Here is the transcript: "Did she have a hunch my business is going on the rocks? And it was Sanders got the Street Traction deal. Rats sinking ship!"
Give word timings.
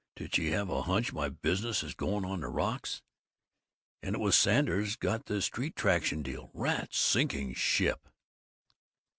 "Did 0.15 0.33
she 0.33 0.49
have 0.49 0.67
a 0.67 0.81
hunch 0.81 1.13
my 1.13 1.29
business 1.29 1.83
is 1.83 1.93
going 1.93 2.25
on 2.25 2.39
the 2.39 2.47
rocks? 2.47 3.03
And 4.01 4.15
it 4.15 4.19
was 4.19 4.35
Sanders 4.35 4.95
got 4.95 5.27
the 5.27 5.43
Street 5.43 5.75
Traction 5.75 6.23
deal. 6.23 6.49
Rats 6.55 6.97
sinking 6.97 7.53
ship!" 7.53 8.09